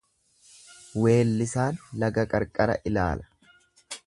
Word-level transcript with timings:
Weellisaan 1.03 1.79
laga 2.05 2.27
qarqara 2.35 2.79
ilaala. 2.93 3.31